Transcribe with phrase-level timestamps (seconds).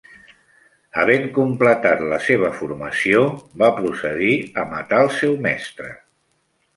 [1.01, 3.21] Havent completat la seva formació,
[3.63, 4.31] va procedir
[4.63, 5.91] a matar el seu mestre.